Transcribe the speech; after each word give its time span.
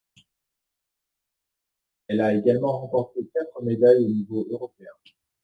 Elle 2.07 2.21
a 2.21 2.33
également 2.33 2.79
remporté 2.79 3.19
quatre 3.31 3.61
médailles 3.61 4.03
au 4.03 4.09
niveau 4.09 4.47
européen. 4.49 4.87